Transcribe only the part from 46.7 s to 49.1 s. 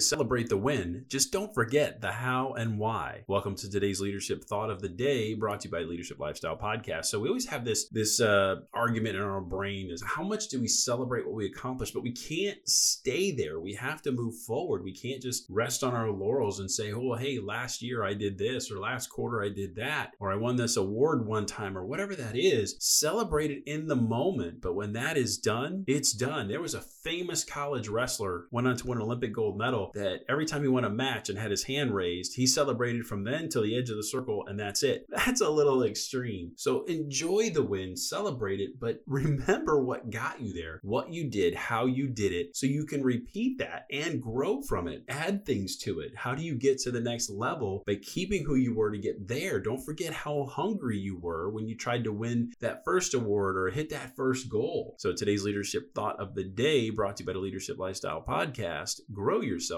to the next level by keeping who you were to